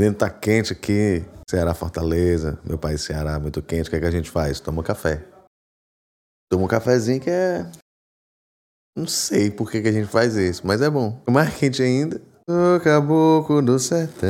Dentro 0.00 0.20
tá 0.20 0.30
quente 0.30 0.72
aqui, 0.72 1.22
Ceará, 1.46 1.74
Fortaleza, 1.74 2.58
meu 2.64 2.78
país 2.78 3.02
Ceará, 3.02 3.38
muito 3.38 3.60
quente. 3.60 3.88
O 3.88 3.90
que, 3.90 3.96
é 3.96 4.00
que 4.00 4.06
a 4.06 4.10
gente 4.10 4.30
faz? 4.30 4.58
Toma 4.58 4.82
café. 4.82 5.22
Toma 6.50 6.64
um 6.64 6.66
cafezinho 6.66 7.20
que 7.20 7.28
é. 7.28 7.70
Não 8.96 9.06
sei 9.06 9.50
por 9.50 9.70
que, 9.70 9.82
que 9.82 9.88
a 9.88 9.92
gente 9.92 10.08
faz 10.08 10.36
isso, 10.36 10.66
mas 10.66 10.80
é 10.80 10.88
bom. 10.88 11.22
Mais 11.28 11.54
quente 11.54 11.82
ainda, 11.82 12.18
Ô 12.52 12.80
caboclo 12.80 13.62
do 13.62 13.78
sertão, 13.78 14.28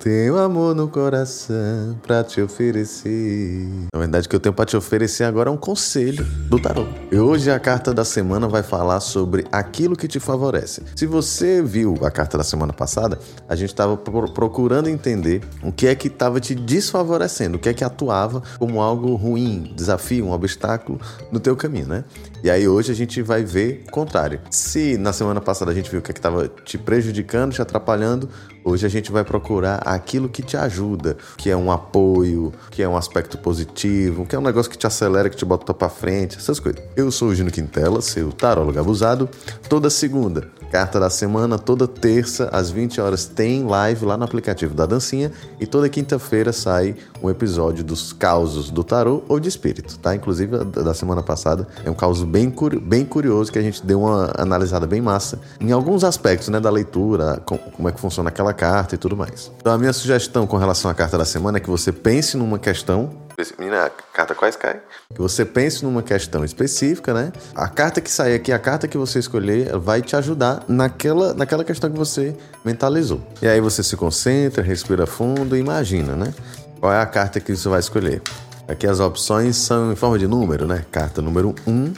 tenho 0.00 0.36
amor 0.36 0.74
no 0.74 0.88
coração 0.88 1.96
pra 2.02 2.24
te 2.24 2.42
oferecer. 2.42 3.68
Na 3.94 4.00
verdade, 4.00 4.26
o 4.26 4.28
que 4.28 4.34
eu 4.34 4.40
tenho 4.40 4.52
pra 4.52 4.64
te 4.64 4.76
oferecer 4.76 5.22
agora 5.22 5.48
é 5.48 5.52
um 5.52 5.56
conselho 5.56 6.24
do 6.24 6.58
tarô. 6.58 6.88
E 7.08 7.16
hoje 7.16 7.48
a 7.48 7.60
carta 7.60 7.94
da 7.94 8.04
semana 8.04 8.48
vai 8.48 8.64
falar 8.64 8.98
sobre 8.98 9.46
aquilo 9.52 9.94
que 9.94 10.08
te 10.08 10.18
favorece. 10.18 10.82
Se 10.96 11.06
você 11.06 11.62
viu 11.62 11.96
a 12.02 12.10
carta 12.10 12.36
da 12.36 12.42
semana 12.42 12.72
passada, 12.72 13.16
a 13.48 13.54
gente 13.54 13.70
estava 13.70 13.96
procurando 13.96 14.88
entender 14.88 15.40
o 15.62 15.70
que 15.70 15.86
é 15.86 15.94
que 15.94 16.08
estava 16.08 16.40
te 16.40 16.52
desfavorecendo, 16.52 17.58
o 17.58 17.60
que 17.60 17.68
é 17.68 17.72
que 17.72 17.84
atuava 17.84 18.42
como 18.58 18.82
algo 18.82 19.14
ruim, 19.14 19.72
desafio, 19.76 20.26
um 20.26 20.32
obstáculo 20.32 21.00
no 21.30 21.38
teu 21.38 21.54
caminho, 21.54 21.86
né? 21.86 22.02
E 22.42 22.50
aí 22.50 22.66
hoje 22.66 22.90
a 22.90 22.94
gente 22.94 23.22
vai 23.22 23.44
ver 23.44 23.84
o 23.86 23.92
contrário. 23.92 24.40
Se 24.50 24.98
na 24.98 25.12
semana 25.12 25.40
passada 25.40 25.70
a 25.70 25.74
gente 25.74 25.88
viu 25.88 26.00
o 26.00 26.02
que 26.02 26.10
é 26.10 26.14
que 26.14 26.18
estava 26.18 26.48
te 26.64 26.76
prejudicando, 26.76 27.19
prejudicando, 27.20 27.52
te 27.52 27.62
atrapalhando. 27.62 28.28
Hoje 28.62 28.84
a 28.84 28.88
gente 28.88 29.10
vai 29.10 29.24
procurar 29.24 29.76
aquilo 29.86 30.28
que 30.28 30.42
te 30.42 30.56
ajuda, 30.56 31.16
que 31.36 31.48
é 31.48 31.56
um 31.56 31.72
apoio, 31.72 32.52
que 32.70 32.82
é 32.82 32.88
um 32.88 32.96
aspecto 32.96 33.38
positivo, 33.38 34.26
que 34.26 34.36
é 34.36 34.38
um 34.38 34.42
negócio 34.42 34.70
que 34.70 34.76
te 34.76 34.86
acelera, 34.86 35.30
que 35.30 35.36
te 35.36 35.44
bota 35.44 35.72
para 35.72 35.88
frente, 35.88 36.36
essas 36.36 36.60
coisas. 36.60 36.82
Eu 36.94 37.10
sou 37.10 37.28
o 37.28 37.34
Gino 37.34 37.50
Quintela, 37.50 38.02
seu 38.02 38.30
tarólogo 38.32 38.78
abusado. 38.78 39.28
Toda 39.68 39.88
segunda, 39.88 40.50
carta 40.70 41.00
da 41.00 41.10
semana, 41.10 41.58
toda 41.58 41.88
terça 41.88 42.48
às 42.52 42.70
20 42.70 43.00
horas 43.00 43.26
tem 43.26 43.64
live 43.64 44.04
lá 44.04 44.16
no 44.16 44.24
aplicativo 44.24 44.72
da 44.72 44.86
Dancinha 44.86 45.32
e 45.58 45.66
toda 45.66 45.88
quinta-feira 45.88 46.52
sai 46.52 46.94
um 47.22 47.28
episódio 47.28 47.82
dos 47.82 48.12
causos 48.12 48.70
do 48.70 48.84
tarô 48.84 49.22
ou 49.28 49.40
de 49.40 49.48
espírito, 49.48 49.98
tá? 49.98 50.14
Inclusive 50.14 50.64
da 50.64 50.94
semana 50.94 51.22
passada 51.22 51.66
é 51.84 51.90
um 51.90 51.94
caos 51.94 52.22
bem, 52.22 52.52
bem 52.82 53.04
curioso 53.04 53.50
que 53.50 53.58
a 53.58 53.62
gente 53.62 53.84
deu 53.84 54.02
uma 54.02 54.30
analisada 54.36 54.86
bem 54.86 55.00
massa 55.00 55.40
em 55.60 55.72
alguns 55.72 56.04
aspectos, 56.04 56.48
né, 56.48 56.60
da 56.60 56.70
leitura, 56.70 57.09
como 57.44 57.88
é 57.88 57.92
que 57.92 58.00
funciona 58.00 58.28
aquela 58.28 58.52
carta 58.52 58.94
e 58.94 58.98
tudo 58.98 59.16
mais. 59.16 59.50
Então 59.60 59.72
a 59.72 59.78
minha 59.78 59.92
sugestão 59.92 60.46
com 60.46 60.56
relação 60.56 60.90
à 60.90 60.94
carta 60.94 61.16
da 61.18 61.24
semana 61.24 61.58
é 61.58 61.60
que 61.60 61.70
você 61.70 61.92
pense 61.92 62.36
numa 62.36 62.58
questão. 62.58 63.10
Menina, 63.58 63.86
a 63.86 63.90
carta 64.12 64.34
quais 64.34 64.54
cai? 64.54 64.80
Que 65.14 65.20
você 65.20 65.46
pense 65.46 65.82
numa 65.82 66.02
questão 66.02 66.44
específica, 66.44 67.14
né? 67.14 67.32
A 67.54 67.68
carta 67.68 68.00
que 68.00 68.10
sair 68.10 68.34
aqui, 68.34 68.52
a 68.52 68.58
carta 68.58 68.86
que 68.86 68.98
você 68.98 69.18
escolher, 69.18 69.74
vai 69.78 70.02
te 70.02 70.14
ajudar 70.14 70.62
naquela, 70.68 71.32
naquela 71.32 71.64
questão 71.64 71.90
que 71.90 71.96
você 71.96 72.36
mentalizou. 72.62 73.22
E 73.40 73.48
aí 73.48 73.60
você 73.60 73.82
se 73.82 73.96
concentra, 73.96 74.62
respira 74.62 75.06
fundo 75.06 75.56
e 75.56 75.60
imagina, 75.60 76.14
né? 76.14 76.34
Qual 76.80 76.92
é 76.92 77.00
a 77.00 77.06
carta 77.06 77.40
que 77.40 77.56
você 77.56 77.68
vai 77.68 77.80
escolher? 77.80 78.20
Aqui 78.68 78.86
as 78.86 79.00
opções 79.00 79.56
são 79.56 79.90
em 79.90 79.96
forma 79.96 80.18
de 80.18 80.28
número, 80.28 80.66
né? 80.66 80.84
Carta 80.92 81.20
número 81.20 81.54
1, 81.66 81.72
um, 81.72 81.92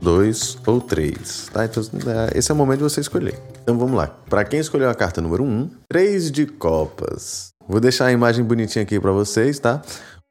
2 0.00 0.58
ou 0.66 0.80
3, 0.80 1.50
tá? 1.52 1.64
Então, 1.64 1.82
é, 2.06 2.38
esse 2.38 2.50
é 2.50 2.54
o 2.54 2.56
momento 2.56 2.78
de 2.78 2.84
você 2.84 3.00
escolher. 3.00 3.38
Então 3.62 3.78
vamos 3.78 3.96
lá. 3.96 4.08
Para 4.28 4.44
quem 4.44 4.60
escolheu 4.60 4.90
a 4.90 4.94
carta 4.94 5.20
número 5.20 5.44
1, 5.44 5.46
um, 5.46 5.70
3 5.88 6.30
de 6.30 6.46
copas. 6.46 7.52
Vou 7.68 7.80
deixar 7.80 8.06
a 8.06 8.12
imagem 8.12 8.44
bonitinha 8.44 8.82
aqui 8.82 8.98
para 8.98 9.12
vocês, 9.12 9.58
tá? 9.58 9.80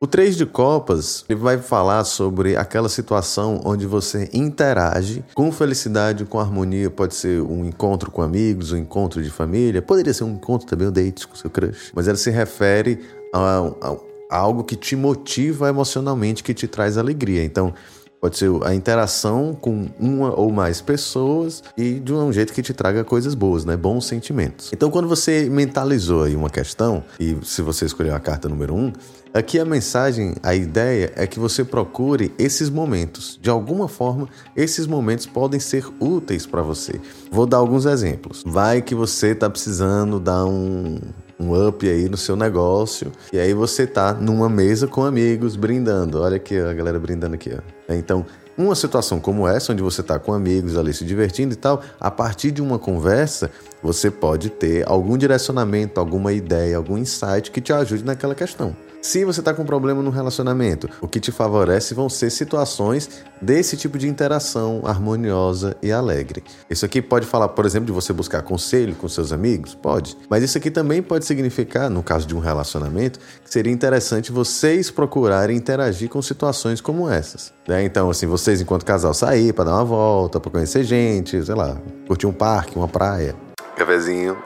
O 0.02 0.08
3 0.08 0.38
de 0.38 0.46
copas 0.46 1.26
ele 1.28 1.40
vai 1.40 1.58
falar 1.58 2.06
sobre 2.06 2.56
aquela 2.56 2.88
situação 2.88 3.62
onde 3.66 3.86
você 3.86 4.30
interage 4.34 5.24
com 5.34 5.52
felicidade, 5.52 6.24
com 6.24 6.40
harmonia. 6.40 6.90
Pode 6.90 7.16
ser 7.16 7.42
um 7.42 7.66
encontro 7.66 8.10
com 8.10 8.22
amigos, 8.22 8.72
um 8.72 8.78
encontro 8.78 9.22
de 9.22 9.30
família, 9.30 9.82
poderia 9.82 10.14
ser 10.14 10.24
um 10.24 10.36
encontro 10.36 10.66
também, 10.68 10.88
um 10.88 10.92
date 10.92 11.28
com 11.28 11.36
seu 11.36 11.50
crush. 11.50 11.92
Mas 11.94 12.08
ela 12.08 12.18
se 12.18 12.30
refere 12.30 13.02
a, 13.34 13.72
a, 13.82 13.92
a 14.30 14.38
algo 14.38 14.64
que 14.64 14.76
te 14.76 14.96
motiva 14.96 15.68
emocionalmente, 15.68 16.44
que 16.44 16.54
te 16.54 16.68
traz 16.68 16.98
alegria. 16.98 17.44
Então, 17.44 17.74
Pode 18.22 18.38
ser 18.38 18.52
a 18.64 18.76
interação 18.76 19.58
com 19.60 19.88
uma 19.98 20.38
ou 20.38 20.52
mais 20.52 20.82
pessoas 20.82 21.64
e 21.78 22.00
de 22.00 22.14
um 22.14 22.34
jeito 22.34 22.52
que 22.52 22.62
te 22.62 22.74
traga 22.74 23.04
coisas 23.04 23.34
boas, 23.34 23.64
né? 23.64 23.78
Bons 23.78 24.06
sentimentos. 24.06 24.72
Então, 24.74 24.92
quando 24.92 25.08
você 25.08 25.50
mentalizou 25.50 26.24
aí 26.24 26.36
uma 26.36 26.50
questão, 26.50 27.04
e 27.18 27.38
se 27.44 27.62
você 27.62 27.86
escolheu 27.86 28.14
a 28.14 28.20
carta 28.20 28.50
número 28.50 28.76
um, 28.76 28.92
aqui 29.34 29.58
a 29.58 29.64
mensagem, 29.64 30.36
a 30.44 30.54
ideia 30.54 31.14
é 31.16 31.26
que 31.26 31.40
você 31.40 31.64
procure 31.64 32.34
esses 32.38 32.70
momentos. 32.70 33.40
De 33.42 33.50
alguma 33.50 33.88
forma, 33.88 34.28
esses 34.54 34.86
momentos 34.86 35.26
podem 35.26 35.60
ser 35.60 35.86
úteis 35.98 36.46
para 36.46 36.62
você. 36.62 37.00
Vou 37.32 37.46
dar 37.46 37.58
alguns 37.58 37.86
exemplos. 37.86 38.44
Vai 38.46 38.82
que 38.82 38.94
você 38.94 39.28
está 39.28 39.50
precisando 39.50 40.20
dar 40.20 40.46
um 40.46 41.00
um 41.40 41.68
up 41.68 41.88
aí 41.88 42.10
no 42.10 42.18
seu 42.18 42.36
negócio. 42.36 43.12
E 43.32 43.40
aí 43.40 43.54
você 43.54 43.88
tá 43.88 44.14
numa 44.14 44.50
mesa 44.50 44.88
com 44.88 45.04
amigos 45.06 45.56
brindando. 45.56 46.22
Olha 46.22 46.36
aqui 46.36 46.58
a 46.58 46.74
galera 46.74 47.00
brindando 47.00 47.36
aqui, 47.36 47.52
ó. 47.56 47.94
Então, 47.94 48.26
uma 48.58 48.76
situação 48.76 49.22
como 49.22 49.48
essa, 49.48 49.72
onde 49.72 49.82
você 49.82 50.02
está 50.02 50.20
com 50.20 50.34
amigos 50.34 50.78
ali 50.78 50.94
se 50.94 51.06
divertindo 51.06 51.54
e 51.54 51.56
tal, 51.56 51.82
a 51.98 52.12
partir 52.12 52.52
de 52.52 52.62
uma 52.62 52.78
conversa, 52.78 53.50
você 53.82 54.12
pode 54.12 54.50
ter 54.50 54.88
algum 54.88 55.18
direcionamento, 55.18 56.00
alguma 56.00 56.34
ideia, 56.34 56.78
algum 56.78 56.98
insight 56.98 57.52
que 57.52 57.62
te 57.62 57.74
ajude 57.74 58.04
naquela 58.04 58.36
questão. 58.36 58.76
Se 59.02 59.24
você 59.24 59.40
está 59.40 59.54
com 59.54 59.64
problema 59.64 60.04
no 60.04 60.10
relacionamento, 60.10 60.90
o 61.00 61.08
que 61.08 61.22
te 61.22 61.32
favorece 61.32 61.94
vão 61.94 62.10
ser 62.10 62.30
situações 62.30 63.10
desse 63.42 63.78
tipo 63.78 63.98
de 63.98 64.10
interação 64.10 64.82
harmoniosa 64.84 65.78
e 65.82 65.90
alegre. 65.90 66.44
Isso 66.70 66.86
aqui 66.86 67.02
pode 67.02 67.26
falar, 67.26 67.48
por 67.50 67.66
exemplo, 67.66 67.86
de 67.86 67.94
você 67.94 68.12
buscar 68.12 68.42
conselho 68.42 68.94
com 68.96 69.08
seus 69.08 69.32
amigos? 69.32 69.74
Pode. 69.74 70.18
Mas 70.30 70.44
isso 70.44 70.58
aqui 70.58 70.70
também 70.70 71.02
pode 71.02 71.24
significar, 71.24 71.90
no 71.90 72.04
caso 72.04 72.28
de 72.28 72.36
um 72.36 72.40
relacionamento, 72.40 73.20
que 73.42 73.50
seria 73.50 73.72
interessante 73.72 74.34
vocês 74.34 74.92
procurarem 74.92 75.56
interagir 75.56 76.10
com 76.10 76.22
situações 76.22 76.82
como 76.82 77.10
essas. 77.10 77.54
Né? 77.66 77.86
Então, 77.86 78.10
assim, 78.10 78.28
vocês, 78.28 78.60
enquanto 78.60 78.86
casal, 78.86 79.14
sair 79.14 79.54
para 79.54 79.66
dar 79.66 79.76
uma 79.76 79.86
volta, 79.86 80.42
para 80.42 80.52
conhecer 80.52 80.84
gente, 80.84 81.42
sei 81.42 81.56
lá, 81.56 81.78
curtir 82.06 82.28
um 82.28 82.34
parque, 82.34 82.78
uma 82.78 82.88
praia. 82.88 83.34
Cafezinho, 83.80 84.38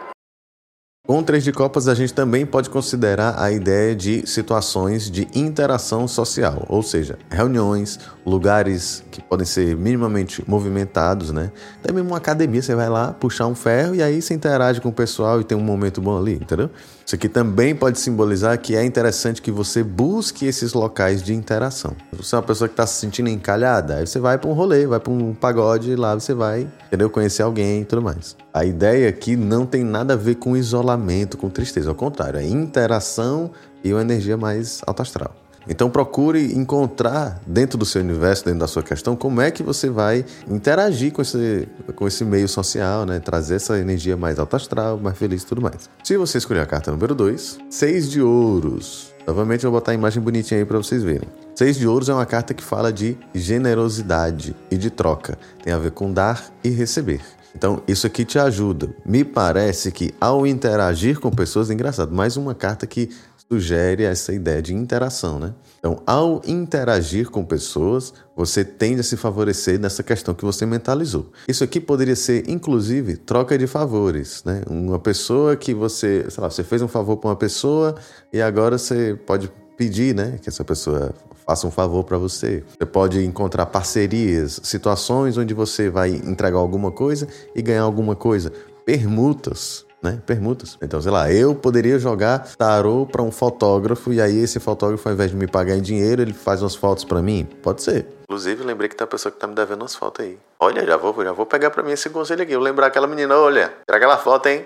com 1.06 1.22
três 1.22 1.44
de 1.44 1.52
copas, 1.52 1.90
a 1.90 1.94
gente 1.94 2.14
também 2.14 2.46
pode 2.46 2.70
considerar 2.70 3.36
a 3.38 3.52
ideia 3.52 3.94
de 3.94 4.26
situações 4.26 5.12
de 5.12 5.28
interação 5.36 6.08
social, 6.08 6.66
ou 6.70 6.82
seja, 6.82 7.20
reuniões, 7.30 8.00
lugares 8.26 9.04
que 9.12 9.22
podem 9.22 9.46
ser 9.46 9.76
minimamente 9.76 10.42
movimentados, 10.48 11.32
né? 11.32 11.52
Até 11.84 11.92
mesmo 11.92 12.12
uma 12.12 12.18
academia, 12.18 12.62
você 12.62 12.74
vai 12.74 12.88
lá 12.88 13.12
puxar 13.12 13.48
um 13.48 13.56
ferro 13.56 13.94
e 13.94 14.02
aí 14.02 14.22
você 14.22 14.34
interage 14.34 14.80
com 14.80 14.88
o 14.88 14.94
pessoal 14.94 15.42
e 15.42 15.44
tem 15.44 15.58
um 15.58 15.62
momento 15.62 16.00
bom 16.00 16.18
ali, 16.18 16.36
entendeu? 16.36 16.70
Isso 17.06 17.16
aqui 17.16 17.28
também 17.28 17.76
pode 17.76 18.00
simbolizar 18.00 18.58
que 18.58 18.76
é 18.76 18.84
interessante 18.84 19.42
que 19.42 19.52
você 19.52 19.84
busque 19.84 20.46
esses 20.46 20.74
locais 20.74 21.22
de 21.22 21.34
interação. 21.34 21.96
Você 22.14 22.34
é 22.34 22.38
uma 22.38 22.44
pessoa 22.44 22.68
que 22.68 22.74
está 22.74 22.88
se 22.88 23.00
sentindo 23.00 23.30
encalhada, 23.30 23.98
aí 23.98 24.08
você 24.08 24.20
vai 24.20 24.38
para 24.38 24.50
um 24.50 24.54
rolê, 24.54 24.88
vai 24.88 25.00
para 25.00 25.12
um 25.12 25.34
pagode, 25.34 25.96
lá 25.96 26.16
você 26.16 26.34
vai, 26.34 26.68
entendeu? 26.88 27.10
Conhecer 27.10 27.44
alguém 27.44 27.82
e 27.82 27.86
tudo 27.86 28.02
mais. 28.02 28.38
A 28.54 28.64
ideia 28.64 29.10
aqui 29.10 29.36
não 29.36 29.66
tem 29.66 29.84
nada 29.84 30.14
a 30.14 30.18
ver 30.18 30.36
com 30.36 30.56
isolamento, 30.56 31.38
com 31.38 31.50
tristeza, 31.50 31.90
ao 31.90 31.96
contrário, 31.96 32.40
é 32.40 32.46
interação 32.46 33.52
e 33.84 33.92
uma 33.92 34.02
energia 34.02 34.38
mais 34.38 34.82
alta 34.88 35.04
astral. 35.04 35.43
Então 35.68 35.90
procure 35.90 36.54
encontrar 36.54 37.40
dentro 37.46 37.78
do 37.78 37.86
seu 37.86 38.02
universo, 38.02 38.46
dentro 38.46 38.60
da 38.60 38.68
sua 38.68 38.84
questão, 38.84 39.16
como 39.16 39.42
é 39.42 39.52
que 39.52 39.64
você 39.64 39.90
vai 39.90 40.26
interagir 40.50 41.12
com 41.12 41.22
esse, 41.22 41.68
com 41.96 42.08
esse 42.08 42.26
meio 42.26 42.48
social, 42.48 43.06
né? 43.06 43.20
Trazer 43.20 43.56
essa 43.56 43.78
energia 43.78 44.18
mais 44.18 44.40
alta 44.40 44.58
astral, 44.58 45.00
mais 45.00 45.18
feliz 45.18 45.44
e 45.44 45.46
tudo 45.46 45.62
mais. 45.62 45.90
Se 46.04 46.18
você 46.18 46.38
escolher 46.38 46.62
a 46.62 46.66
carta 46.66 46.92
número 46.92 47.16
2, 47.16 47.60
seis 47.70 48.10
de 48.10 48.22
ouros. 48.22 49.14
Novamente 49.26 49.64
eu 49.64 49.72
vou 49.72 49.80
botar 49.80 49.92
a 49.92 49.96
imagem 49.96 50.22
bonitinha 50.22 50.60
aí 50.60 50.66
para 50.66 50.78
vocês 50.78 51.02
verem. 51.02 51.30
Seis 51.56 51.78
de 51.78 51.88
ouros 51.88 52.10
é 52.10 52.14
uma 52.14 52.26
carta 52.26 52.54
que 52.54 52.64
fala 52.64 52.92
de 52.92 53.18
generosidade 53.34 54.56
e 54.70 54.78
de 54.78 54.90
troca. 54.90 55.38
Tem 55.64 55.72
a 55.72 55.78
ver 55.78 55.92
com 55.92 56.12
dar 56.12 56.44
e 56.64 56.70
receber. 56.70 57.22
Então, 57.56 57.82
isso 57.88 58.08
aqui 58.08 58.26
te 58.26 58.40
ajuda. 58.40 58.90
Me 59.06 59.24
parece 59.24 59.92
que 59.92 60.14
ao 60.20 60.46
interagir 60.46 61.20
com 61.20 61.30
pessoas, 61.32 61.70
é 61.70 61.74
engraçado, 61.74 62.14
mais 62.14 62.36
uma 62.38 62.56
carta 62.56 62.88
que 62.88 63.10
sugere 63.52 64.04
essa 64.04 64.34
ideia 64.34 64.62
de 64.62 64.74
interação, 64.74 65.40
né? 65.40 65.54
Então, 65.78 66.02
ao 66.08 66.42
interagir 66.48 67.30
com 67.30 67.44
pessoas, 67.44 68.14
você 68.36 68.64
tende 68.64 69.02
a 69.02 69.04
se 69.04 69.18
favorecer 69.18 69.80
nessa 69.80 70.02
questão 70.02 70.34
que 70.34 70.46
você 70.46 70.66
mentalizou. 70.66 71.32
Isso 71.48 71.64
aqui 71.64 71.80
poderia 71.80 72.16
ser, 72.16 72.50
inclusive, 72.50 73.18
troca 73.18 73.58
de 73.58 73.68
favores, 73.68 74.44
né? 74.46 74.64
Uma 74.68 74.98
pessoa 74.98 75.56
que 75.56 75.74
você, 75.74 76.26
sei 76.30 76.42
lá, 76.42 76.50
você 76.50 76.64
fez 76.64 76.82
um 76.82 76.88
favor 76.88 77.18
para 77.18 77.30
uma 77.30 77.36
pessoa 77.36 77.96
e 78.32 78.42
agora 78.42 78.78
você 78.78 79.20
pode 79.26 79.52
pedir, 79.78 80.16
né, 80.16 80.38
que 80.42 80.50
essa 80.50 80.64
pessoa 80.64 81.14
faça 81.46 81.68
um 81.68 81.72
favor 81.72 82.04
para 82.04 82.18
você. 82.18 82.64
Você 82.78 82.86
pode 82.86 83.24
encontrar 83.24 83.66
parcerias, 83.66 84.60
situações 84.64 85.38
onde 85.38 85.54
você 85.54 85.90
vai 85.90 86.10
entregar 86.10 86.58
alguma 86.58 86.92
coisa 86.92 87.28
e 87.56 87.62
ganhar 87.62 87.84
alguma 87.84 88.16
coisa, 88.16 88.52
permutas. 88.86 89.86
Né? 90.02 90.22
Permutas. 90.26 90.78
Então, 90.82 91.02
sei 91.02 91.12
lá, 91.12 91.32
eu 91.32 91.56
poderia 91.56 91.98
jogar 91.98 92.40
tarô 92.58 93.06
para 93.06 93.22
um 93.22 93.32
fotógrafo 93.32 94.12
e 94.12 94.20
aí 94.20 94.38
esse 94.38 94.60
fotógrafo, 94.60 95.08
ao 95.08 95.16
invés 95.16 95.32
de 95.32 95.38
me 95.38 95.48
pagar 95.48 95.78
em 95.78 95.82
dinheiro, 95.82 96.22
ele 96.22 96.34
faz 96.34 96.62
umas 96.62 96.76
fotos 96.76 97.06
para 97.06 97.22
mim? 97.22 97.48
Pode 97.62 97.82
ser. 97.82 98.06
Inclusive, 98.24 98.66
lembrei 98.66 98.90
que 98.90 98.98
tem 98.98 99.06
uma 99.06 99.10
pessoa 99.10 99.32
que 99.32 99.40
tá 99.40 99.48
me 99.48 99.56
devendo 99.56 99.82
umas 99.82 99.96
fotos 99.96 100.26
aí. 100.26 100.38
Olha, 100.60 100.86
já 100.86 100.98
vou, 100.98 101.24
já 101.24 101.32
vou 101.32 101.46
pegar 101.46 101.72
para 101.72 101.84
mim 101.84 101.92
esse 101.94 102.10
conselho 102.10 102.44
aqui. 102.44 102.52
Eu 102.52 102.60
lembrar 102.60 102.88
aquela 102.88 103.08
menina, 103.08 103.38
olha, 103.38 103.70
tira 103.88 103.96
aquela 103.96 104.18
foto, 104.18 104.48
hein? 104.48 104.66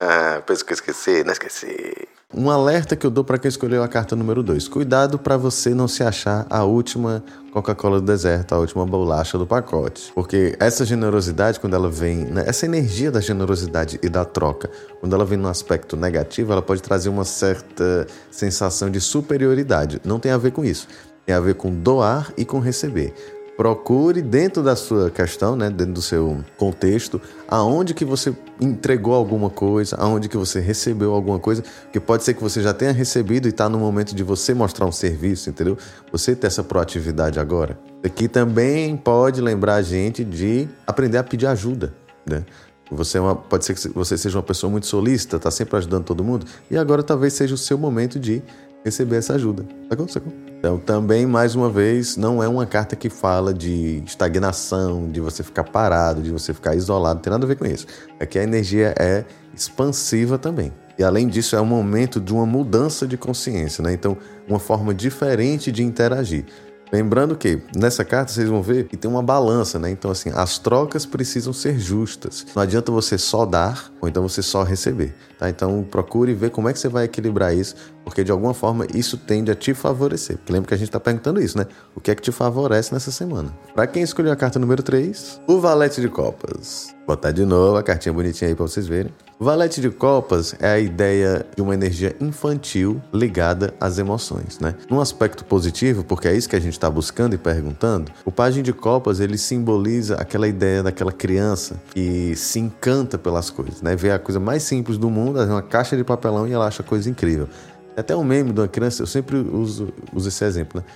Ah, 0.00 0.42
penso 0.46 0.64
que 0.64 0.72
eu 0.72 0.74
esqueci, 0.74 1.24
não 1.24 1.32
esqueci. 1.32 2.08
Um 2.34 2.48
alerta 2.48 2.96
que 2.96 3.06
eu 3.06 3.10
dou 3.10 3.22
para 3.22 3.36
quem 3.36 3.48
escolheu 3.50 3.82
a 3.82 3.88
carta 3.88 4.16
número 4.16 4.42
2. 4.42 4.66
Cuidado 4.66 5.18
para 5.18 5.36
você 5.36 5.74
não 5.74 5.86
se 5.86 6.02
achar 6.02 6.46
a 6.48 6.64
última 6.64 7.22
Coca-Cola 7.52 8.00
do 8.00 8.06
deserto, 8.06 8.54
a 8.54 8.58
última 8.58 8.86
bolacha 8.86 9.36
do 9.36 9.46
pacote. 9.46 10.10
Porque 10.14 10.56
essa 10.58 10.86
generosidade, 10.86 11.60
quando 11.60 11.74
ela 11.74 11.90
vem, 11.90 12.24
né, 12.24 12.44
essa 12.46 12.64
energia 12.64 13.10
da 13.10 13.20
generosidade 13.20 14.00
e 14.02 14.08
da 14.08 14.24
troca, 14.24 14.70
quando 15.00 15.14
ela 15.14 15.26
vem 15.26 15.36
no 15.36 15.46
aspecto 15.46 15.94
negativo, 15.94 16.52
ela 16.52 16.62
pode 16.62 16.80
trazer 16.80 17.10
uma 17.10 17.24
certa 17.24 18.06
sensação 18.30 18.90
de 18.90 18.98
superioridade. 18.98 20.00
Não 20.02 20.18
tem 20.18 20.32
a 20.32 20.38
ver 20.38 20.52
com 20.52 20.64
isso. 20.64 20.88
Tem 21.26 21.34
a 21.34 21.40
ver 21.40 21.54
com 21.54 21.70
doar 21.70 22.32
e 22.34 22.46
com 22.46 22.60
receber 22.60 23.12
procure 23.56 24.22
dentro 24.22 24.62
da 24.62 24.74
sua 24.74 25.10
questão, 25.10 25.54
né, 25.54 25.68
dentro 25.68 25.94
do 25.94 26.02
seu 26.02 26.42
contexto, 26.56 27.20
aonde 27.46 27.94
que 27.94 28.04
você 28.04 28.34
entregou 28.60 29.14
alguma 29.14 29.50
coisa, 29.50 29.96
aonde 29.98 30.28
que 30.28 30.36
você 30.36 30.60
recebeu 30.60 31.12
alguma 31.12 31.38
coisa, 31.38 31.62
que 31.92 32.00
pode 32.00 32.24
ser 32.24 32.34
que 32.34 32.42
você 32.42 32.62
já 32.62 32.72
tenha 32.72 32.92
recebido 32.92 33.46
e 33.46 33.50
está 33.50 33.68
no 33.68 33.78
momento 33.78 34.14
de 34.14 34.22
você 34.22 34.54
mostrar 34.54 34.86
um 34.86 34.92
serviço, 34.92 35.50
entendeu? 35.50 35.76
Você 36.10 36.34
ter 36.34 36.46
essa 36.46 36.64
proatividade 36.64 37.38
agora. 37.38 37.78
Aqui 38.04 38.26
também 38.26 38.96
pode 38.96 39.40
lembrar 39.40 39.76
a 39.76 39.82
gente 39.82 40.24
de 40.24 40.68
aprender 40.86 41.18
a 41.18 41.24
pedir 41.24 41.46
ajuda, 41.46 41.94
né? 42.26 42.44
Você 42.90 43.16
é 43.16 43.20
uma, 43.20 43.34
pode 43.34 43.64
ser 43.64 43.74
que 43.74 43.88
você 43.88 44.18
seja 44.18 44.36
uma 44.36 44.42
pessoa 44.42 44.70
muito 44.70 44.86
solícita, 44.86 45.36
está 45.36 45.50
sempre 45.50 45.76
ajudando 45.78 46.04
todo 46.04 46.22
mundo, 46.22 46.44
e 46.70 46.76
agora 46.76 47.02
talvez 47.02 47.32
seja 47.32 47.54
o 47.54 47.58
seu 47.58 47.78
momento 47.78 48.18
de 48.18 48.42
receber 48.84 49.16
essa 49.16 49.34
ajuda. 49.34 49.64
Sacou? 49.88 50.08
Sacou? 50.08 50.32
Então, 50.58 50.78
também, 50.78 51.26
mais 51.26 51.54
uma 51.54 51.68
vez, 51.68 52.16
não 52.16 52.42
é 52.42 52.46
uma 52.46 52.64
carta 52.64 52.94
que 52.94 53.10
fala 53.10 53.52
de 53.52 54.02
estagnação, 54.06 55.10
de 55.10 55.20
você 55.20 55.42
ficar 55.42 55.64
parado, 55.64 56.22
de 56.22 56.30
você 56.30 56.54
ficar 56.54 56.76
isolado, 56.76 57.16
não 57.16 57.22
tem 57.22 57.32
nada 57.32 57.44
a 57.44 57.48
ver 57.48 57.56
com 57.56 57.66
isso. 57.66 57.86
É 58.20 58.26
que 58.26 58.38
a 58.38 58.42
energia 58.42 58.94
é 58.98 59.24
expansiva 59.54 60.38
também. 60.38 60.72
E 60.98 61.02
além 61.02 61.26
disso, 61.26 61.56
é 61.56 61.60
um 61.60 61.66
momento 61.66 62.20
de 62.20 62.32
uma 62.32 62.46
mudança 62.46 63.06
de 63.06 63.16
consciência, 63.16 63.82
né? 63.82 63.92
Então, 63.92 64.16
uma 64.46 64.58
forma 64.58 64.94
diferente 64.94 65.72
de 65.72 65.82
interagir. 65.82 66.44
Lembrando 66.92 67.34
que 67.34 67.58
nessa 67.74 68.04
carta 68.04 68.30
vocês 68.30 68.46
vão 68.50 68.62
ver 68.62 68.86
que 68.86 68.98
tem 68.98 69.10
uma 69.10 69.22
balança, 69.22 69.78
né? 69.78 69.90
Então, 69.90 70.10
assim, 70.10 70.30
as 70.34 70.58
trocas 70.58 71.06
precisam 71.06 71.50
ser 71.50 71.78
justas. 71.78 72.44
Não 72.54 72.62
adianta 72.62 72.92
você 72.92 73.16
só 73.16 73.46
dar 73.46 73.90
ou 73.98 74.06
então 74.06 74.28
você 74.28 74.42
só 74.42 74.62
receber, 74.62 75.14
tá? 75.38 75.48
Então, 75.48 75.82
procure 75.90 76.34
ver 76.34 76.50
como 76.50 76.68
é 76.68 76.72
que 76.74 76.78
você 76.78 76.90
vai 76.90 77.04
equilibrar 77.04 77.56
isso, 77.56 77.74
porque 78.04 78.24
de 78.24 78.30
alguma 78.30 78.54
forma 78.54 78.86
isso 78.94 79.16
tende 79.16 79.50
a 79.50 79.54
te 79.54 79.74
favorecer. 79.74 80.36
Porque 80.38 80.52
lembra 80.52 80.68
que 80.68 80.74
a 80.74 80.76
gente 80.76 80.88
está 80.88 81.00
perguntando 81.00 81.40
isso, 81.40 81.56
né? 81.56 81.66
O 81.94 82.00
que 82.00 82.10
é 82.10 82.14
que 82.14 82.22
te 82.22 82.32
favorece 82.32 82.92
nessa 82.92 83.10
semana? 83.10 83.52
Para 83.74 83.86
quem 83.86 84.02
escolheu 84.02 84.32
a 84.32 84.36
carta 84.36 84.58
número 84.58 84.82
3, 84.82 85.40
o 85.46 85.58
Valete 85.58 86.00
de 86.00 86.08
Copas. 86.08 86.94
Vou 87.06 87.16
botar 87.16 87.32
de 87.32 87.44
novo 87.44 87.76
a 87.76 87.82
cartinha 87.82 88.12
bonitinha 88.12 88.48
aí 88.48 88.54
para 88.54 88.66
vocês 88.66 88.86
verem. 88.86 89.12
Valete 89.38 89.80
de 89.80 89.90
Copas 89.90 90.54
é 90.60 90.70
a 90.70 90.78
ideia 90.78 91.44
de 91.56 91.60
uma 91.60 91.74
energia 91.74 92.14
infantil 92.20 93.02
ligada 93.12 93.74
às 93.80 93.98
emoções, 93.98 94.60
né? 94.60 94.76
Num 94.88 95.00
aspecto 95.00 95.44
positivo, 95.44 96.04
porque 96.04 96.28
é 96.28 96.34
isso 96.34 96.48
que 96.48 96.54
a 96.54 96.60
gente 96.60 96.74
está 96.74 96.88
buscando 96.88 97.34
e 97.34 97.38
perguntando, 97.38 98.12
o 98.24 98.30
Pajem 98.30 98.62
de 98.62 98.72
Copas 98.72 99.18
ele 99.18 99.36
simboliza 99.36 100.14
aquela 100.14 100.46
ideia 100.46 100.80
daquela 100.80 101.10
criança 101.10 101.82
que 101.92 102.36
se 102.36 102.60
encanta 102.60 103.18
pelas 103.18 103.50
coisas, 103.50 103.82
né? 103.82 103.96
Vê 103.96 104.12
a 104.12 104.18
coisa 104.18 104.38
mais 104.38 104.62
simples 104.62 104.96
do 104.96 105.10
mundo, 105.10 105.42
uma 105.42 105.60
caixa 105.60 105.96
de 105.96 106.04
papelão 106.04 106.46
e 106.46 106.52
ela 106.52 106.68
acha 106.68 106.84
coisa 106.84 107.10
incrível. 107.10 107.48
Até 107.96 108.16
um 108.16 108.24
meme 108.24 108.52
de 108.52 108.60
uma 108.60 108.68
criança, 108.68 109.02
eu 109.02 109.06
sempre 109.06 109.36
uso, 109.36 109.92
uso 110.12 110.28
esse 110.28 110.44
exemplo, 110.44 110.80
né? 110.80 110.86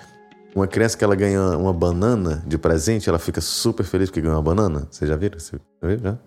Uma 0.54 0.66
criança 0.66 0.96
que 0.96 1.04
ela 1.04 1.14
ganha 1.14 1.56
uma 1.58 1.72
banana 1.72 2.42
de 2.46 2.56
presente, 2.56 3.08
ela 3.08 3.18
fica 3.18 3.42
super 3.42 3.84
feliz 3.84 4.08
porque 4.08 4.22
ganhou 4.22 4.36
uma 4.36 4.42
banana. 4.42 4.88
Você 4.90 5.06
já 5.06 5.14
viram? 5.14 5.38
Você 5.38 5.58
já 5.82 5.88
viu? 5.88 5.98
Já? 5.98 6.18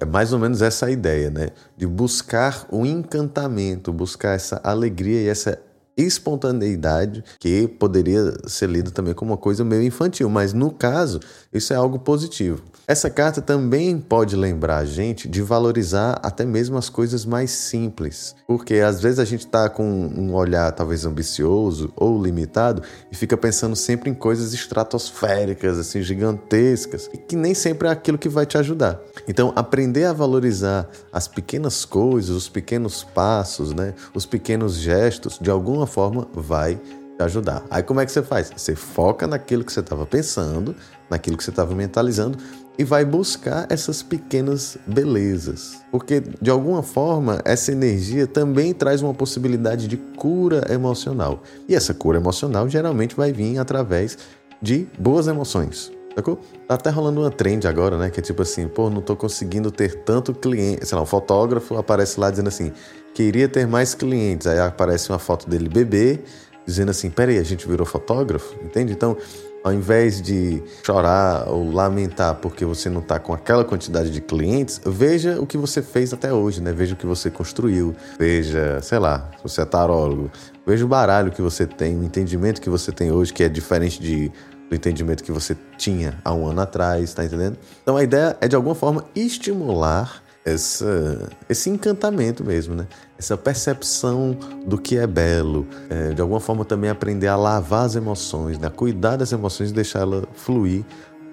É 0.00 0.04
mais 0.04 0.32
ou 0.32 0.38
menos 0.38 0.62
essa 0.62 0.86
a 0.86 0.90
ideia, 0.90 1.28
né? 1.28 1.48
De 1.76 1.84
buscar 1.84 2.64
o 2.70 2.86
encantamento, 2.86 3.92
buscar 3.92 4.34
essa 4.34 4.60
alegria 4.62 5.22
e 5.22 5.28
essa 5.28 5.58
espontaneidade 6.04 7.24
que 7.38 7.66
poderia 7.66 8.34
ser 8.46 8.68
lida 8.68 8.90
também 8.90 9.14
como 9.14 9.32
uma 9.32 9.38
coisa 9.38 9.64
meio 9.64 9.82
infantil, 9.82 10.28
mas 10.28 10.52
no 10.52 10.70
caso, 10.70 11.20
isso 11.52 11.72
é 11.72 11.76
algo 11.76 11.98
positivo. 11.98 12.62
Essa 12.86 13.08
carta 13.08 13.40
também 13.40 13.96
pode 13.98 14.34
lembrar 14.34 14.78
a 14.78 14.84
gente 14.84 15.28
de 15.28 15.40
valorizar 15.40 16.18
até 16.22 16.44
mesmo 16.44 16.76
as 16.76 16.88
coisas 16.88 17.24
mais 17.24 17.52
simples, 17.52 18.34
porque 18.46 18.76
às 18.76 19.00
vezes 19.00 19.20
a 19.20 19.24
gente 19.24 19.46
está 19.46 19.68
com 19.70 19.84
um 19.84 20.34
olhar 20.34 20.72
talvez 20.72 21.06
ambicioso 21.06 21.92
ou 21.96 22.20
limitado 22.20 22.82
e 23.10 23.16
fica 23.16 23.36
pensando 23.36 23.76
sempre 23.76 24.10
em 24.10 24.14
coisas 24.14 24.52
estratosféricas, 24.52 25.78
assim, 25.78 26.02
gigantescas, 26.02 27.08
e 27.14 27.18
que 27.18 27.36
nem 27.36 27.54
sempre 27.54 27.86
é 27.86 27.90
aquilo 27.90 28.18
que 28.18 28.28
vai 28.28 28.44
te 28.44 28.58
ajudar. 28.58 29.00
Então, 29.28 29.52
aprender 29.54 30.04
a 30.04 30.12
valorizar 30.12 30.88
as 31.12 31.28
pequenas 31.28 31.84
coisas, 31.84 32.30
os 32.30 32.48
pequenos 32.48 33.04
passos, 33.04 33.72
né, 33.72 33.94
os 34.12 34.26
pequenos 34.26 34.74
gestos, 34.74 35.38
de 35.40 35.50
alguma 35.50 35.86
forma 35.92 36.26
vai 36.32 36.76
te 36.76 37.22
ajudar. 37.22 37.64
Aí 37.70 37.82
como 37.82 38.00
é 38.00 38.06
que 38.06 38.12
você 38.12 38.22
faz? 38.22 38.50
Você 38.56 38.74
foca 38.74 39.26
naquilo 39.26 39.64
que 39.64 39.72
você 39.72 39.80
estava 39.80 40.06
pensando, 40.06 40.74
naquilo 41.10 41.36
que 41.36 41.44
você 41.44 41.50
estava 41.50 41.74
mentalizando 41.74 42.38
e 42.78 42.84
vai 42.84 43.04
buscar 43.04 43.66
essas 43.68 44.02
pequenas 44.02 44.78
belezas. 44.86 45.82
Porque, 45.90 46.20
de 46.20 46.50
alguma 46.50 46.82
forma, 46.82 47.40
essa 47.44 47.70
energia 47.70 48.26
também 48.26 48.72
traz 48.72 49.02
uma 49.02 49.12
possibilidade 49.12 49.86
de 49.86 49.96
cura 49.96 50.66
emocional. 50.72 51.42
E 51.68 51.74
essa 51.74 51.92
cura 51.92 52.18
emocional 52.18 52.68
geralmente 52.68 53.14
vai 53.14 53.32
vir 53.32 53.58
através 53.58 54.16
de 54.60 54.86
boas 54.98 55.26
emoções. 55.26 55.92
Sacou? 56.14 56.38
Tá 56.68 56.74
até 56.74 56.90
rolando 56.90 57.20
uma 57.20 57.30
trend 57.30 57.66
agora, 57.66 57.96
né? 57.96 58.10
Que 58.10 58.20
é 58.20 58.22
tipo 58.22 58.42
assim, 58.42 58.68
pô, 58.68 58.90
não 58.90 59.00
tô 59.00 59.16
conseguindo 59.16 59.70
ter 59.70 60.02
tanto 60.04 60.34
cliente. 60.34 60.86
Sei 60.86 60.96
lá, 60.96 61.02
um 61.02 61.06
fotógrafo 61.06 61.76
aparece 61.76 62.20
lá 62.20 62.30
dizendo 62.30 62.48
assim, 62.48 62.72
queria 63.14 63.48
ter 63.48 63.66
mais 63.66 63.94
clientes. 63.94 64.46
Aí 64.46 64.58
aparece 64.58 65.08
uma 65.10 65.18
foto 65.18 65.48
dele 65.48 65.68
bebê, 65.68 66.20
dizendo 66.66 66.90
assim, 66.90 67.10
peraí, 67.10 67.38
a 67.38 67.42
gente 67.42 67.66
virou 67.66 67.86
fotógrafo? 67.86 68.54
Entende? 68.62 68.92
Então, 68.92 69.16
ao 69.64 69.72
invés 69.72 70.20
de 70.20 70.62
chorar 70.84 71.48
ou 71.48 71.70
lamentar 71.70 72.34
porque 72.36 72.64
você 72.64 72.90
não 72.90 73.00
está 73.00 73.18
com 73.18 73.32
aquela 73.32 73.64
quantidade 73.64 74.10
de 74.10 74.20
clientes, 74.20 74.80
veja 74.84 75.40
o 75.40 75.46
que 75.46 75.56
você 75.56 75.80
fez 75.80 76.12
até 76.12 76.32
hoje, 76.32 76.60
né? 76.60 76.72
Veja 76.72 76.94
o 76.94 76.96
que 76.96 77.06
você 77.06 77.30
construiu, 77.30 77.94
veja, 78.18 78.80
sei 78.82 78.98
lá, 78.98 79.30
se 79.36 79.42
você 79.42 79.62
é 79.62 79.64
tarólogo, 79.64 80.30
veja 80.66 80.84
o 80.84 80.88
baralho 80.88 81.30
que 81.30 81.40
você 81.40 81.66
tem, 81.66 81.96
o 81.96 82.02
entendimento 82.02 82.60
que 82.60 82.68
você 82.68 82.90
tem 82.90 83.12
hoje, 83.12 83.32
que 83.32 83.44
é 83.44 83.48
diferente 83.48 84.02
de, 84.02 84.32
do 84.72 84.76
entendimento 84.76 85.22
que 85.22 85.30
você 85.30 85.54
tinha 85.76 86.18
há 86.24 86.32
um 86.32 86.46
ano 86.46 86.62
atrás, 86.62 87.12
tá 87.12 87.22
entendendo? 87.22 87.58
Então 87.82 87.94
a 87.94 88.02
ideia 88.02 88.34
é 88.40 88.48
de 88.48 88.56
alguma 88.56 88.74
forma 88.74 89.04
estimular 89.14 90.22
essa, 90.44 91.28
esse 91.46 91.68
encantamento 91.68 92.42
mesmo, 92.42 92.74
né? 92.74 92.88
Essa 93.18 93.36
percepção 93.36 94.34
do 94.66 94.78
que 94.78 94.96
é 94.96 95.06
belo, 95.06 95.68
é, 95.90 96.14
de 96.14 96.22
alguma 96.22 96.40
forma 96.40 96.64
também 96.64 96.88
aprender 96.88 97.28
a 97.28 97.36
lavar 97.36 97.84
as 97.84 97.96
emoções, 97.96 98.58
né? 98.58 98.68
A 98.68 98.70
cuidar 98.70 99.16
das 99.16 99.30
emoções 99.30 99.70
e 99.70 99.74
deixar 99.74 100.00
ela 100.00 100.24
fluir 100.32 100.82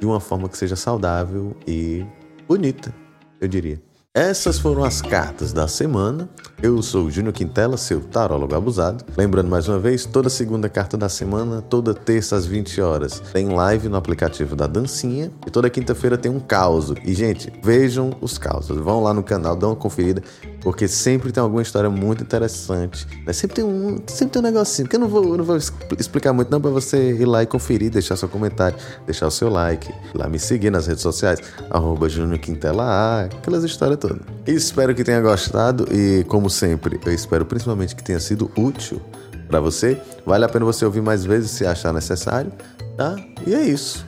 de 0.02 0.06
uma 0.06 0.20
forma 0.20 0.50
que 0.50 0.58
seja 0.58 0.76
saudável 0.76 1.56
e 1.66 2.06
bonita, 2.46 2.94
eu 3.40 3.48
diria. 3.48 3.82
Essas 4.16 4.58
foram 4.58 4.84
as 4.84 5.04
cartas 5.04 5.54
da 5.54 5.68
semana. 5.68 6.28
Eu 6.64 6.82
sou 6.82 7.06
o 7.06 7.12
Júnior 7.12 7.32
Quintela, 7.32 7.78
seu 7.78 8.02
tarólogo 8.02 8.56
abusado. 8.56 9.06
Lembrando 9.16 9.48
mais 9.48 9.68
uma 9.68 9.78
vez, 9.78 10.04
toda 10.04 10.32
segunda 10.32 10.68
carta 10.68 10.98
da 10.98 11.08
semana, 11.08 11.62
toda 11.62 11.94
terça 11.94 12.36
às 12.36 12.44
20 12.44 12.82
horas, 12.82 13.20
tem 13.32 13.50
live 13.50 13.88
no 13.88 13.96
aplicativo 13.96 14.56
da 14.56 14.66
Dancinha. 14.66 15.32
E 15.46 15.52
toda 15.52 15.70
quinta-feira 15.70 16.18
tem 16.18 16.32
um 16.32 16.40
caos. 16.40 16.92
E, 17.06 17.14
gente, 17.14 17.54
vejam 17.62 18.12
os 18.20 18.40
causos. 18.40 18.76
Vão 18.78 19.04
lá 19.04 19.14
no 19.14 19.22
canal, 19.22 19.56
dão 19.56 19.70
uma 19.70 19.76
conferida, 19.76 20.24
porque 20.62 20.88
sempre 20.88 21.32
tem 21.32 21.42
alguma 21.42 21.62
história 21.62 21.90
muito 21.90 22.24
interessante. 22.24 23.06
Né? 23.28 23.32
Sempre 23.32 23.58
tem 23.58 23.64
um, 23.64 24.02
sempre 24.08 24.34
tem 24.34 24.42
um 24.42 24.46
negocinho, 24.46 24.88
que 24.88 24.96
eu 24.96 25.00
não 25.00 25.08
vou, 25.08 25.24
eu 25.24 25.38
não 25.38 25.46
vou 25.46 25.56
explicar 25.56 26.34
muito, 26.34 26.50
não, 26.50 26.60
para 26.60 26.72
você 26.72 27.12
ir 27.12 27.26
lá 27.26 27.44
e 27.44 27.46
conferir, 27.46 27.92
deixar 27.92 28.16
seu 28.16 28.28
comentário, 28.28 28.76
deixar 29.06 29.28
o 29.28 29.32
seu 29.32 29.50
like, 29.50 29.94
lá 30.16 30.28
me 30.28 30.40
seguir 30.40 30.72
nas 30.72 30.88
redes 30.88 31.04
sociais, 31.04 31.40
arroba 31.70 32.10
Júnior 32.10 32.40
Quintela 32.40 32.84
A, 32.84 33.26
aquelas 33.26 33.64
histórias 33.64 33.99
Espero 34.46 34.94
que 34.96 35.04
tenha 35.04 35.22
gostado 35.22 35.88
e, 35.94 36.24
como 36.26 36.50
sempre, 36.50 37.00
eu 37.06 37.14
espero 37.14 37.46
principalmente 37.46 37.96
que 37.96 38.04
tenha 38.04 38.20
sido 38.20 38.52
útil 38.58 39.02
para 39.48 39.60
você. 39.60 40.00
Vale 40.26 40.46
a 40.46 40.50
pena 40.50 40.66
você 40.66 40.86
ouvir 40.86 41.02
mais 41.02 41.26
vezes 41.26 41.52
se 41.52 41.66
achar 41.66 41.94
necessário, 41.94 42.52
tá? 42.96 43.16
E 43.46 43.54
é 43.54 43.64
isso, 43.64 44.06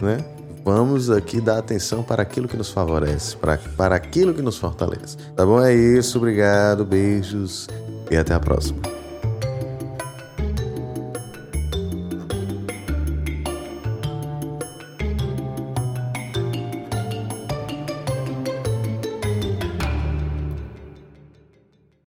né? 0.00 0.18
Vamos 0.64 1.08
aqui 1.08 1.40
dar 1.40 1.58
atenção 1.58 2.02
para 2.02 2.22
aquilo 2.22 2.46
que 2.46 2.56
nos 2.56 2.70
favorece, 2.70 3.36
para, 3.36 3.56
para 3.76 3.94
aquilo 3.94 4.34
que 4.34 4.42
nos 4.42 4.58
fortalece. 4.58 5.16
Tá 5.34 5.46
bom? 5.46 5.64
É 5.64 5.74
isso, 5.74 6.18
obrigado, 6.18 6.84
beijos 6.84 7.68
e 8.10 8.16
até 8.16 8.34
a 8.34 8.40
próxima. 8.40 8.97